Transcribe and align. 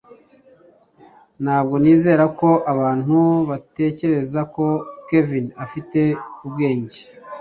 ntabwo 1.43 1.75
nizera 1.83 2.23
ko 2.39 2.49
abantu 2.73 3.17
batekereza 3.49 4.41
ko 4.55 4.65
kevin 5.07 5.47
afite 5.63 5.99
ubwenge 6.45 6.99